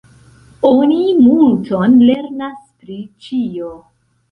Oni 0.69 0.97
multon 1.25 1.99
lernas 2.09 2.59
pri 2.81 3.01
ĉio. 3.29 3.73